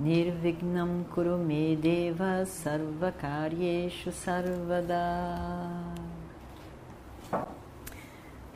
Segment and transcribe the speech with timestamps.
[0.00, 4.96] Nirvignam Kurume Deva Sarvakaryeshu Sarvada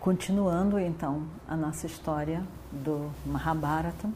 [0.01, 4.09] Continuando então a nossa história do Mahabharata.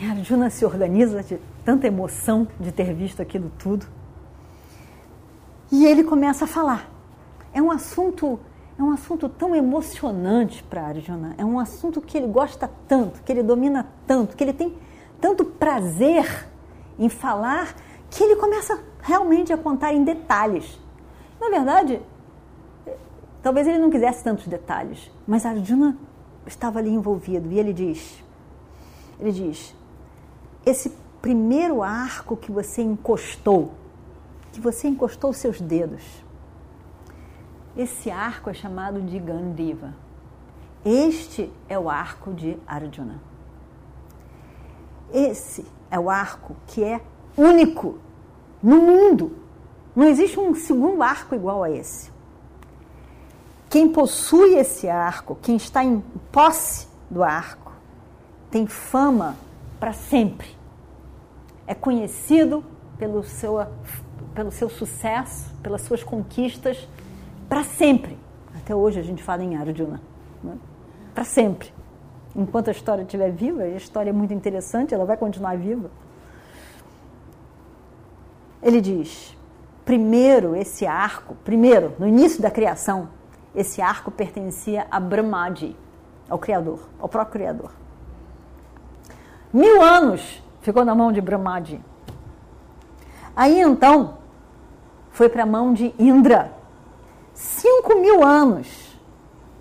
[0.00, 3.84] Arjuna se organiza de tanta emoção de ter visto aquilo tudo.
[5.70, 6.90] E ele começa a falar.
[7.52, 8.40] É um assunto,
[8.78, 11.34] é um assunto tão emocionante para Arjuna.
[11.36, 14.74] É um assunto que ele gosta tanto, que ele domina tanto, que ele tem
[15.20, 16.48] tanto prazer
[16.98, 17.74] em falar,
[18.10, 20.78] que ele começa realmente a contar em detalhes.
[21.40, 22.00] Na verdade,
[23.42, 25.96] Talvez ele não quisesse tantos detalhes, mas Arjuna
[26.46, 28.22] estava ali envolvido e ele diz:
[29.18, 29.74] ele diz,
[30.64, 33.72] esse primeiro arco que você encostou,
[34.52, 36.02] que você encostou os seus dedos,
[37.76, 39.94] esse arco é chamado de Gandiva.
[40.84, 43.29] Este é o arco de Arjuna.
[45.12, 47.00] Esse é o arco que é
[47.36, 47.98] único
[48.62, 49.32] no mundo.
[49.94, 52.10] Não existe um segundo arco igual a esse.
[53.68, 56.00] Quem possui esse arco, quem está em
[56.32, 57.72] posse do arco,
[58.50, 59.36] tem fama
[59.78, 60.48] para sempre.
[61.66, 62.64] É conhecido
[62.98, 63.64] pelo seu,
[64.34, 66.88] pelo seu sucesso, pelas suas conquistas,
[67.48, 68.18] para sempre.
[68.56, 70.00] Até hoje a gente fala em Arjuna.
[70.42, 70.58] Né?
[71.14, 71.72] Para sempre.
[72.34, 75.90] Enquanto a história estiver viva, a história é muito interessante, ela vai continuar viva.
[78.62, 79.36] Ele diz:
[79.84, 83.08] primeiro, esse arco, primeiro, no início da criação,
[83.54, 85.76] esse arco pertencia a Brahmaji,
[86.28, 87.72] ao Criador, ao próprio Criador.
[89.52, 91.80] Mil anos ficou na mão de Brahmaji.
[93.34, 94.18] Aí então
[95.10, 96.52] foi para a mão de Indra.
[97.34, 98.96] Cinco mil anos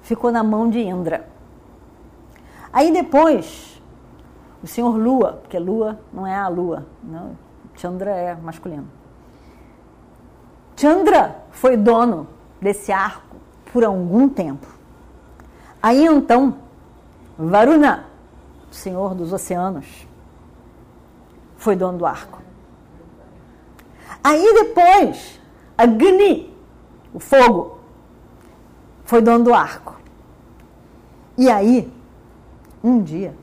[0.01, 1.27] ficou na mão de Indra.
[2.71, 3.81] Aí depois,
[4.63, 7.35] o senhor Lua, porque Lua não é a Lua, não,
[7.75, 8.87] Chandra é masculino.
[10.75, 12.27] Chandra foi dono
[12.61, 13.37] desse arco
[13.71, 14.67] por algum tempo.
[15.81, 16.55] Aí então,
[17.37, 18.05] Varuna,
[18.69, 20.07] senhor dos oceanos,
[21.57, 22.41] foi dono do arco.
[24.23, 25.39] Aí depois,
[25.77, 26.53] Agni,
[27.13, 27.79] o fogo,
[29.05, 29.95] foi dono do arco.
[31.37, 31.91] E aí,
[32.83, 33.33] um dia,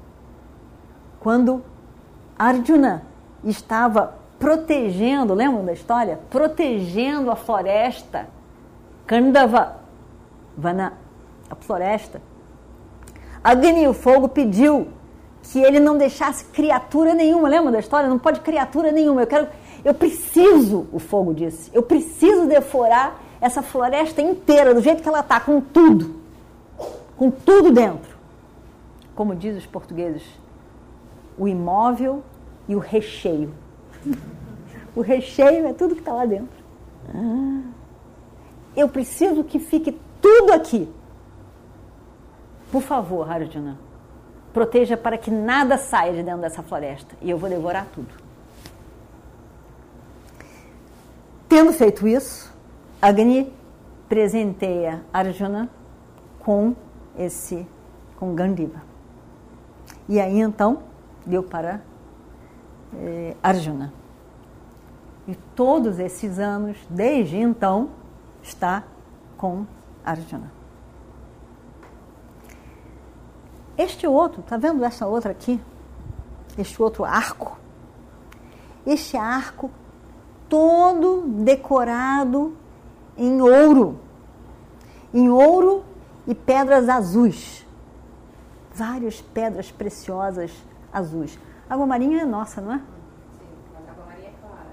[1.21, 1.63] quando
[2.39, 3.03] Arjuna
[3.45, 6.19] estava protegendo, lembram da história?
[6.31, 8.29] Protegendo a floresta
[9.07, 9.77] Kandava
[10.57, 10.95] Vana,
[11.49, 12.21] a floresta.
[13.43, 14.89] Agni, o fogo, pediu
[15.43, 17.49] que ele não deixasse criatura nenhuma.
[17.49, 18.09] Lembra da história?
[18.09, 19.23] Não pode criatura nenhuma.
[19.23, 19.49] Eu quero,
[19.85, 25.21] eu preciso, o fogo disse, eu preciso deforar essa floresta inteira do jeito que ela
[25.21, 26.17] está, com tudo,
[27.17, 28.16] com tudo dentro.
[29.17, 30.23] Como diz os portugueses,
[31.37, 32.23] o imóvel
[32.69, 33.53] e o recheio.
[34.95, 36.65] o recheio é tudo que está lá dentro.
[37.13, 37.63] Ah.
[38.77, 40.89] Eu preciso que fique tudo aqui.
[42.71, 43.79] Por favor, Arjuna,
[44.53, 48.09] proteja para que nada saia de dentro dessa floresta e eu vou devorar tudo.
[51.49, 52.53] Tendo feito isso,
[53.01, 53.53] Agni
[54.09, 55.71] presenteia Arjuna
[56.41, 56.75] com
[57.17, 57.67] esse
[58.17, 58.96] com Gandiva.
[60.09, 60.83] E aí então
[61.25, 61.81] deu para
[62.95, 63.93] eh, Arjuna.
[65.27, 67.91] E todos esses anos, desde então,
[68.43, 68.85] está
[69.37, 69.67] com
[70.05, 70.53] Arjuna.
[73.77, 75.61] Este outro, tá vendo essa outra aqui?
[76.57, 77.59] Este outro arco.
[78.87, 79.71] Este arco
[80.49, 82.57] todo decorado
[83.19, 83.99] em ouro.
[85.13, 85.85] Em ouro
[86.27, 87.66] e pedras azuis.
[88.77, 90.53] Várias pedras preciosas
[90.93, 91.39] azuis.
[91.69, 92.79] A água marinha é nossa, não é?
[92.79, 92.85] Sim,
[93.73, 94.69] mas a água marinha é clara.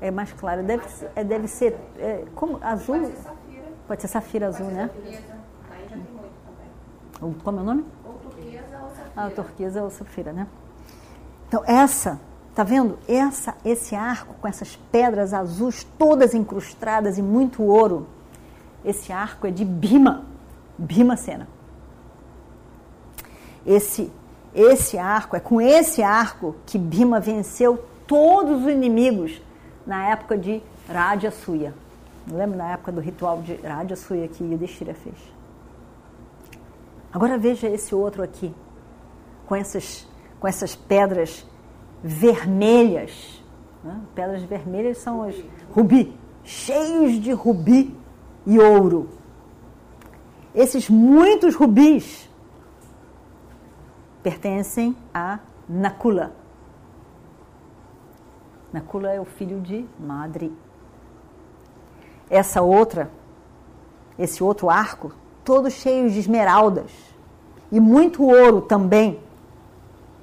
[0.00, 0.62] É mais clara.
[0.62, 1.78] Deve, é, deve ser.
[1.98, 3.12] É, como azul?
[3.86, 4.88] Pode ser safira azul, né?
[7.42, 7.84] Como é o nome?
[8.02, 9.12] Ou turquesa ou safira.
[9.14, 10.46] Ah, turquesa ou safira, né?
[11.46, 12.18] Então, essa,
[12.54, 12.98] tá vendo?
[13.06, 18.06] Essa, esse arco com essas pedras azuis todas incrustadas e muito ouro.
[18.82, 20.24] Esse arco é de Bima,
[20.78, 21.46] Bima Sena.
[23.66, 24.10] Esse,
[24.54, 29.40] esse arco, é com esse arco que Bima venceu todos os inimigos
[29.86, 31.74] na época de Rajasuya.
[32.30, 35.16] Lembra na época do ritual de Rajasuya que Yudhishthira fez?
[37.12, 38.52] Agora veja esse outro aqui,
[39.46, 40.06] com essas,
[40.40, 41.46] com essas pedras
[42.02, 43.42] vermelhas.
[43.82, 44.00] Né?
[44.14, 45.36] Pedras vermelhas são os
[45.70, 47.96] rubi, cheios de rubi
[48.46, 49.08] e ouro.
[50.54, 52.28] Esses muitos rubis
[54.24, 55.38] pertencem a
[55.68, 56.34] Nakula.
[58.72, 60.50] Nakula é o filho de Madri.
[62.30, 63.10] Essa outra,
[64.18, 65.12] esse outro arco,
[65.44, 66.90] todo cheio de esmeraldas
[67.70, 69.20] e muito ouro também,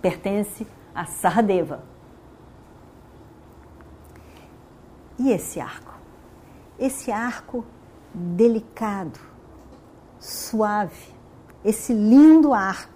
[0.01, 0.65] pertence
[0.95, 1.83] a Sahadeva.
[5.19, 5.93] E esse arco?
[6.79, 7.63] Esse arco
[8.11, 9.19] delicado,
[10.19, 11.13] suave,
[11.63, 12.90] esse lindo arco,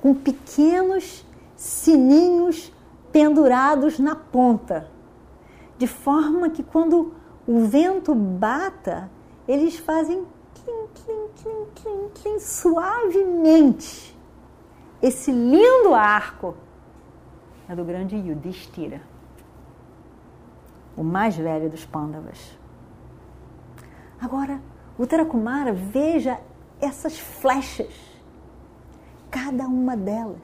[0.00, 1.24] com pequenos
[1.56, 2.72] sininhos
[3.12, 4.88] pendurados na ponta,
[5.76, 7.14] de forma que quando
[7.46, 9.10] o vento bata,
[9.46, 10.24] eles fazem
[10.54, 14.16] clim, clim, clim, clim, clim, suavemente.
[15.02, 16.54] Esse lindo arco
[17.68, 19.00] é do grande Yudhishthira,
[20.96, 22.58] o mais velho dos Pandavas.
[24.20, 24.60] Agora,
[24.98, 25.06] o
[25.72, 26.38] veja
[26.80, 28.09] essas flechas,
[29.30, 30.38] cada uma delas.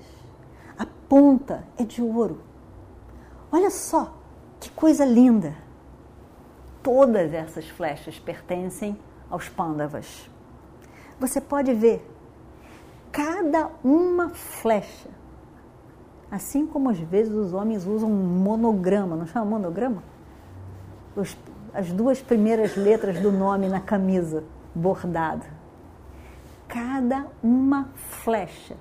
[0.78, 2.40] A ponta é de ouro.
[3.50, 4.14] Olha só
[4.60, 5.54] que coisa linda.
[6.82, 8.96] Todas essas flechas pertencem
[9.28, 10.30] aos Pandavas.
[11.18, 12.06] Você pode ver
[13.10, 15.08] cada uma flecha.
[16.30, 20.02] Assim como às vezes os homens usam um monograma, não chama monograma?
[21.16, 21.36] Os,
[21.72, 24.44] as duas primeiras letras do nome na camisa,
[24.74, 25.55] bordado.
[26.76, 28.76] Cada uma flecha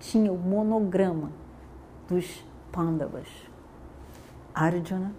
[0.00, 1.30] tinha o monograma
[2.08, 2.42] dos
[2.72, 3.28] Pandavas.
[4.54, 5.12] Arjuna,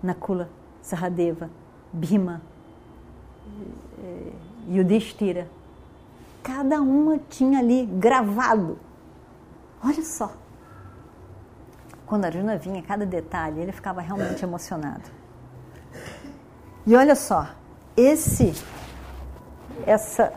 [0.00, 0.48] Nakula,
[0.80, 1.50] Sahadeva,
[1.92, 2.40] Bhima,
[3.98, 4.32] eh,
[4.68, 5.50] Yudhishthira.
[6.40, 8.78] Cada uma tinha ali gravado.
[9.84, 10.32] Olha só
[12.12, 15.10] quando Arjuna vinha cada detalhe, ele ficava realmente emocionado.
[16.86, 17.48] E olha só,
[17.96, 18.52] esse,
[19.86, 20.32] essa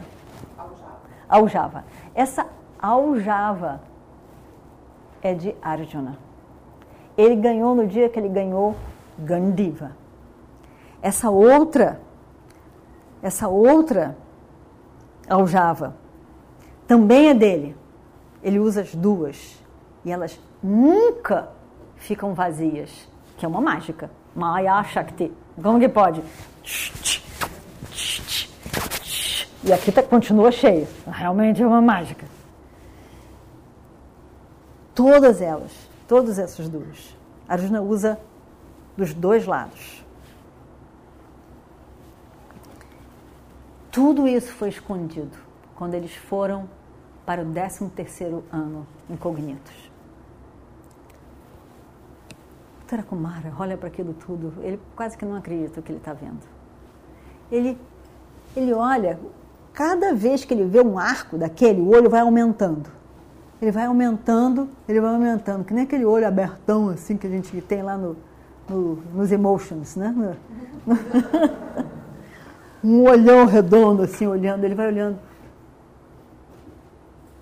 [1.28, 1.84] aljava,
[2.14, 2.48] essa
[2.80, 3.82] aljava
[5.22, 6.18] é de Arjuna.
[7.18, 8.76] Ele ganhou no dia que ele ganhou
[9.18, 9.92] Gandiva.
[11.02, 12.02] Essa outra,
[13.22, 14.18] essa outra
[15.30, 15.96] aljava
[16.88, 17.76] também é dele.
[18.44, 19.60] Ele usa as duas
[20.04, 21.50] e elas nunca
[21.96, 24.12] ficam vazias, que é uma mágica.
[24.36, 25.32] Maya Shakti.
[25.62, 26.22] Como que pode?
[29.66, 30.88] E aqui tá, continua cheio.
[31.08, 32.28] Realmente é uma mágica.
[34.94, 35.72] Todas elas,
[36.08, 37.18] todas essas duas.
[37.50, 38.20] Arjuna usa
[38.96, 40.06] dos dois lados.
[43.92, 45.38] Tudo isso foi escondido
[45.76, 46.70] quando eles foram
[47.26, 49.74] para o 13 terceiro ano incognitos.
[52.88, 56.42] Tarakumara olha para aquilo tudo, ele quase que não acredita o que ele está vendo.
[57.52, 57.78] Ele,
[58.56, 59.20] ele olha,
[59.76, 62.90] cada vez que ele vê um arco daquele, o olho vai aumentando.
[63.62, 67.62] Ele vai aumentando, ele vai aumentando, que nem aquele olho abertão assim que a gente
[67.62, 68.16] tem lá no,
[68.70, 70.14] no nos emotions, né?
[70.16, 70.96] No,
[72.82, 75.20] no um olhão redondo assim, olhando, ele vai olhando.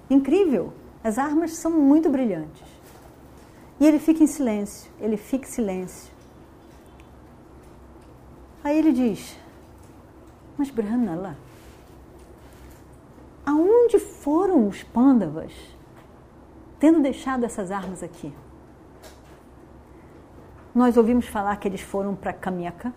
[0.10, 0.74] Incrível!
[1.04, 2.64] As armas são muito brilhantes.
[3.80, 6.12] E ele fica em silêncio, ele fica em silêncio.
[8.64, 9.38] Aí ele diz:
[10.58, 11.36] Mas Brahmanala,
[13.46, 15.52] aonde foram os pândavas
[16.80, 18.34] tendo deixado essas armas aqui?
[20.74, 22.94] Nós ouvimos falar que eles foram para Kamyaka,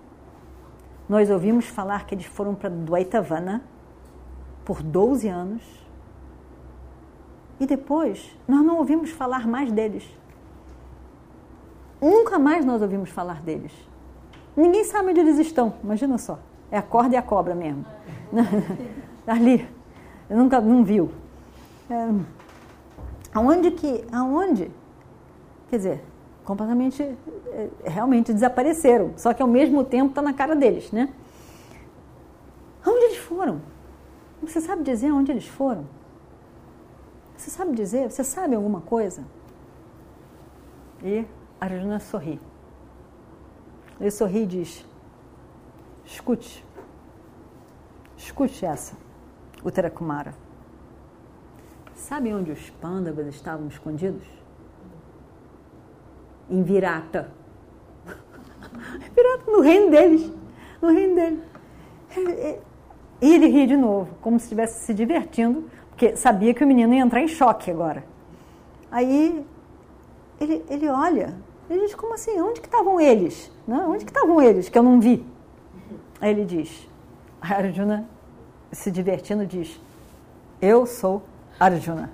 [1.09, 3.63] nós ouvimos falar que eles foram para Dvaitavana
[4.65, 5.63] por 12 anos.
[7.61, 10.05] E depois, nós não ouvimos falar mais deles.
[12.01, 13.73] Nunca mais nós ouvimos falar deles.
[14.57, 16.39] Ninguém sabe onde eles estão, imagina só.
[16.71, 17.85] É a corda e a cobra mesmo.
[19.27, 19.76] Ali.
[20.29, 21.11] Nunca não viu.
[21.91, 22.09] É,
[23.35, 24.05] aonde que.
[24.13, 24.71] Aonde?
[25.69, 26.05] Quer dizer,
[26.45, 27.03] completamente.
[27.03, 29.13] É, realmente desapareceram.
[29.17, 31.13] Só que ao mesmo tempo está na cara deles, né?
[32.85, 33.61] Aonde eles foram?
[34.43, 35.87] Você sabe dizer aonde eles foram?
[37.37, 38.11] Você sabe dizer?
[38.11, 39.25] Você sabe alguma coisa?
[41.03, 41.25] E
[41.61, 42.41] Arjuna sorri.
[44.01, 44.85] Ele sorri e diz:
[46.05, 46.65] Escute,
[48.17, 48.95] escute essa,
[49.67, 50.35] Uttarakumara.
[51.95, 54.37] Sabe onde os pândavas estavam escondidos?
[56.49, 57.31] em Virata.
[59.15, 60.33] Virata, no reino deles.
[60.81, 61.43] No reino dele.
[63.21, 66.95] E ele ria de novo, como se estivesse se divertindo, porque sabia que o menino
[66.95, 68.05] ia entrar em choque agora.
[68.91, 69.45] Aí
[70.41, 71.35] ele, ele olha,
[71.69, 72.41] ele diz, como assim?
[72.41, 73.51] Onde que estavam eles?
[73.67, 75.25] Não, onde que estavam eles que eu não vi?
[76.21, 76.89] Aí ele diz,
[77.41, 78.09] Arjuna,
[78.73, 79.81] se divertindo, diz,
[80.61, 81.23] eu sou
[81.59, 82.11] Arjuna.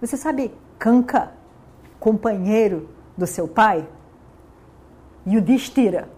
[0.00, 1.32] Você sabe Kanka,
[2.00, 3.88] companheiro do seu pai?
[5.26, 6.08] Yudhishthira.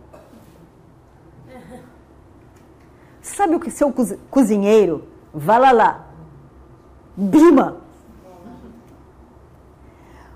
[3.20, 3.92] Sabe o que seu
[4.30, 6.06] cozinheiro, Valala,
[7.16, 7.80] Bima?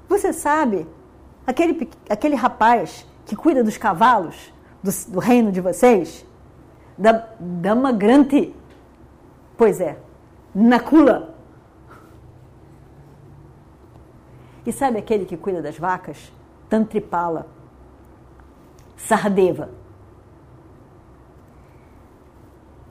[0.08, 0.86] Você sabe
[1.46, 6.26] aquele, aquele rapaz que cuida dos cavalos do, do reino de vocês?
[6.98, 8.54] Da Damagranti?
[9.56, 9.98] Pois é,
[10.54, 11.34] Nakula.
[14.66, 16.32] E sabe aquele que cuida das vacas?
[16.68, 17.46] Tantripala.
[18.96, 19.70] Sardeva.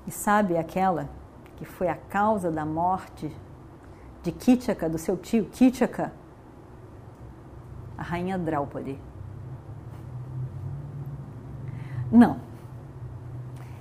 [0.08, 1.10] E sabe aquela
[1.58, 3.30] que foi a causa da morte
[4.24, 6.14] de Kitchaka, do seu tio Kitchaka?
[7.98, 8.98] A rainha Draupadi.
[12.12, 12.47] Não.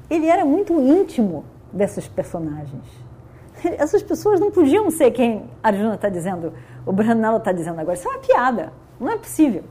[0.09, 2.85] Ele era muito íntimo dessas personagens.
[3.65, 6.53] Essas pessoas não podiam ser quem Arjuna está dizendo,
[6.85, 7.97] o Brahmanala está dizendo agora.
[7.97, 8.73] Isso é uma piada.
[9.01, 9.65] Não é possível.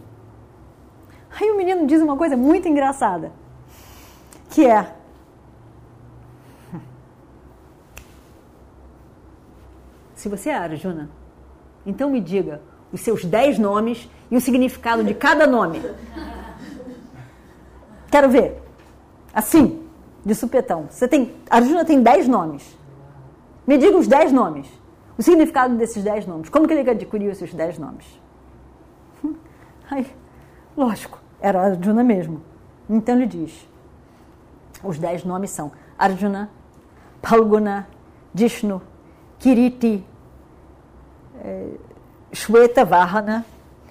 [1.39, 3.32] Aí o menino diz uma coisa muito engraçada,
[4.50, 4.96] que é
[10.25, 11.08] Se você é Arjuna,
[11.86, 12.60] então me diga
[12.92, 15.80] os seus dez nomes e o significado de cada nome.
[18.10, 18.60] Quero ver.
[19.32, 19.85] Assim,
[20.25, 20.88] de supetão.
[20.89, 22.77] Você tem, Arjuna tem dez nomes.
[23.67, 24.67] Me diga os dez nomes.
[25.17, 26.50] O significado desses dez nomes.
[26.50, 28.05] Como que ele adquiriu esses dez nomes?
[29.89, 30.08] Aí,
[30.75, 32.41] lógico, era Arjuna mesmo.
[32.89, 33.67] Então ele diz:
[34.84, 36.50] os dez nomes são Arjuna,
[37.22, 37.88] Palguna,
[38.34, 38.82] Jishnu,
[39.39, 40.03] Kiriti,
[41.39, 41.70] eh,
[42.34, 43.46] Shweta Vahana,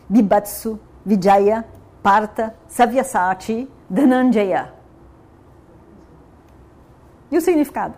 [0.09, 1.65] Bibatsu, Vijaya,
[2.03, 4.73] Partha, Savyasati, Dhananjaya.
[7.35, 7.95] E o significado?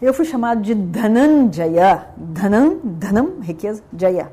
[0.00, 4.32] Eu fui chamado de Dhananjaya, Dhanan, Dhanam, riqueza, Jaya.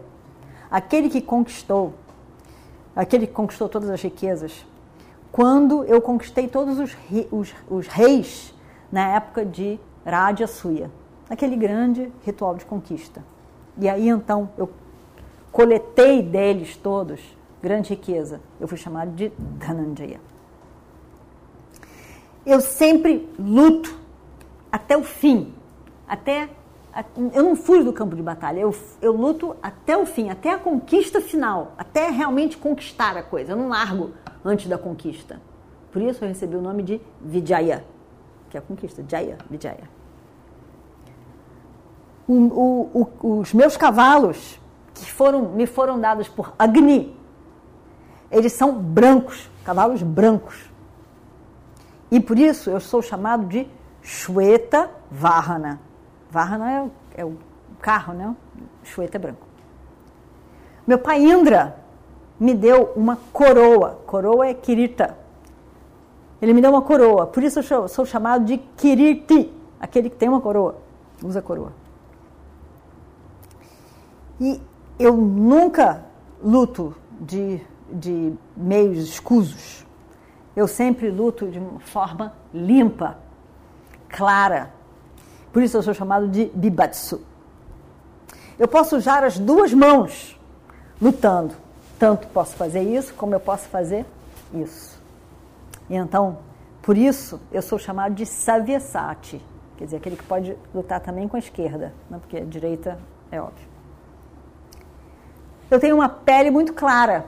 [0.69, 1.93] Aquele que conquistou,
[2.95, 4.65] aquele que conquistou todas as riquezas.
[5.33, 6.95] Quando eu conquistei todos os,
[7.29, 8.55] os, os reis
[8.89, 10.89] na época de Rajasuya,
[11.29, 13.21] aquele grande ritual de conquista.
[13.77, 14.69] E aí então eu
[15.51, 17.19] coletei deles todos
[17.61, 18.39] grande riqueza.
[18.61, 20.30] Eu fui chamado de Dhananjaya.
[22.45, 23.95] Eu sempre luto
[24.71, 25.53] até o fim,
[26.07, 26.49] até
[27.33, 30.57] eu não fujo do campo de batalha, eu, eu luto até o fim, até a
[30.57, 33.53] conquista final, até realmente conquistar a coisa.
[33.53, 34.11] Eu não largo
[34.43, 35.41] antes da conquista.
[35.91, 37.85] Por isso eu recebi o nome de Vijaya,
[38.49, 40.01] que é a conquista, Jaya, Vijaya
[42.31, 42.33] o,
[42.93, 44.59] o, o, os meus cavalos,
[44.93, 47.15] que foram, me foram dados por Agni,
[48.29, 50.70] eles são brancos, cavalos brancos.
[52.11, 53.67] E por isso eu sou chamado de
[54.01, 55.79] Shweta Vahana.
[56.29, 57.37] Vahana é, é o
[57.79, 58.35] carro, né?
[58.83, 59.47] Shweta é branco.
[60.85, 61.77] Meu pai Indra
[62.39, 64.01] me deu uma coroa.
[64.05, 65.17] Coroa é Kirita.
[66.41, 67.27] Ele me deu uma coroa.
[67.27, 70.75] Por isso eu sou chamado de Kiriti, aquele que tem uma coroa,
[71.23, 71.71] usa coroa.
[74.39, 74.59] E
[74.97, 76.03] eu nunca
[76.43, 79.85] luto de, de meios escusos.
[80.55, 83.17] Eu sempre luto de uma forma limpa,
[84.09, 84.71] clara.
[85.53, 87.21] Por isso eu sou chamado de bibatsu.
[88.59, 90.39] Eu posso usar as duas mãos
[91.01, 91.55] lutando.
[91.97, 94.05] Tanto posso fazer isso, como eu posso fazer
[94.53, 94.99] isso.
[95.89, 96.39] E então,
[96.81, 99.41] por isso, eu sou chamado de savyasati,
[99.77, 102.17] quer dizer, aquele que pode lutar também com a esquerda, né?
[102.19, 102.97] porque a direita
[103.31, 103.67] é óbvio.
[105.69, 107.25] Eu tenho uma pele muito clara.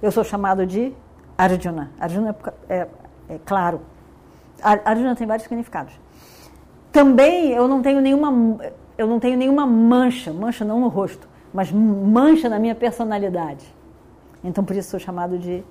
[0.00, 0.92] Eu sou chamado de
[1.38, 1.92] Arjuna.
[2.00, 2.36] Arjuna
[2.68, 2.88] é, é,
[3.28, 3.80] é claro.
[4.60, 5.92] Arjuna tem vários significados.
[6.90, 8.58] Também eu não tenho nenhuma
[8.98, 13.72] eu não tenho nenhuma mancha, mancha não no rosto, mas mancha na minha personalidade.
[14.42, 15.62] Então por isso sou chamado de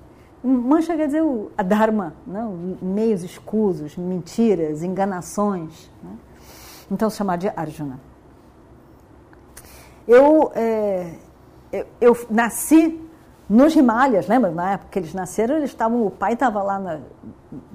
[0.42, 2.76] mancha quer dizer o a dharma, não?
[2.80, 5.90] meios escusos, mentiras, enganações.
[6.02, 6.10] Né?
[6.90, 8.00] Então sou chamado de Arjuna.
[10.06, 11.12] Eu, é,
[11.70, 12.98] eu, eu, nasci
[13.48, 14.50] nos Himalayas, lembra?
[14.50, 16.98] Na época que eles nasceram, eles estavam, o pai estava lá na,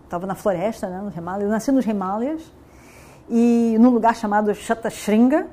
[0.04, 1.44] estava na floresta, né, nos Himalayas.
[1.44, 2.42] Eu nasci nos Himalayas
[3.30, 5.48] e num lugar chamado Shatashringa.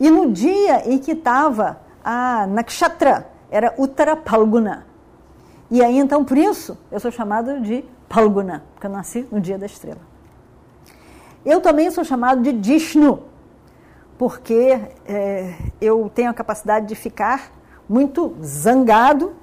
[0.00, 4.86] E no dia em que estava a Nakshatra, era Uttara Palguna.
[5.70, 9.58] E aí, então, por isso, eu sou chamado de Palguna, porque eu nasci no dia
[9.58, 10.00] da estrela.
[11.44, 13.22] Eu também sou chamado de Dishnu,
[14.16, 17.50] porque é, eu tenho a capacidade de ficar
[17.88, 19.34] muito zangado,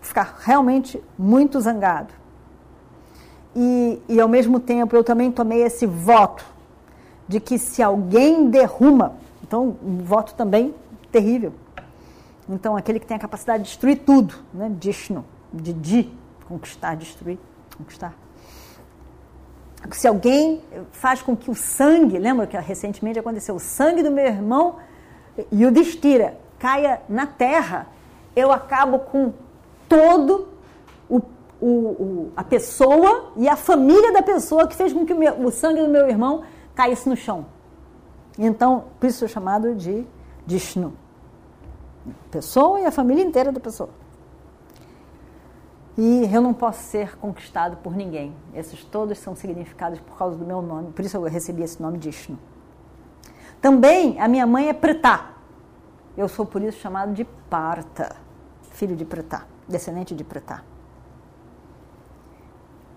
[0.00, 2.12] ficar realmente muito zangado.
[3.54, 6.44] E, e ao mesmo tempo eu também tomei esse voto
[7.26, 10.74] de que se alguém derruma, então um voto também
[11.10, 11.52] terrível.
[12.48, 14.70] Então aquele que tem a capacidade de destruir tudo, né?
[14.78, 16.12] Dishnu, de di,
[16.46, 17.38] conquistar, destruir,
[17.76, 18.14] conquistar.
[19.92, 24.26] Se alguém faz com que o sangue, lembra que recentemente aconteceu, o sangue do meu
[24.26, 24.76] irmão
[25.52, 27.86] Yudhishthira caia na terra,
[28.34, 29.32] eu acabo com
[29.88, 30.48] todo
[31.08, 31.20] o,
[31.60, 35.40] o, o, a pessoa e a família da pessoa que fez com que o, meu,
[35.40, 36.42] o sangue do meu irmão
[36.74, 37.46] caísse no chão.
[38.38, 40.06] Então, por isso é chamado de
[40.46, 40.92] Dishnu.
[42.30, 43.88] Pessoa e a família inteira da pessoa.
[45.98, 48.34] E eu não posso ser conquistado por ninguém.
[48.54, 51.96] Esses todos são significados por causa do meu nome, por isso eu recebi esse nome
[51.96, 52.38] Dishnu.
[53.62, 55.35] Também a minha mãe é Preta.
[56.16, 58.16] Eu sou por isso chamado de Parta,
[58.70, 60.64] filho de Preta, descendente de Preta.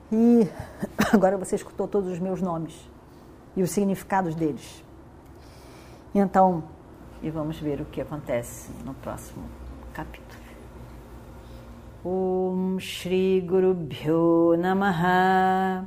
[0.09, 0.47] E
[1.13, 2.89] agora você escutou todos os meus nomes
[3.57, 4.83] e os significados deles.
[6.15, 6.63] Então,
[7.21, 9.43] e vamos ver o que acontece no próximo
[9.93, 10.39] capítulo.
[12.05, 15.85] Om Shri Guru Bhyo Namaha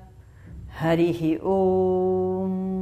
[0.78, 2.81] Harihi Om